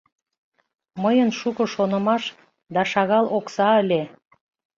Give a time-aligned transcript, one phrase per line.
[1.03, 2.23] Мыйын шуко шонымаш
[2.73, 4.01] да шагал окса ыле...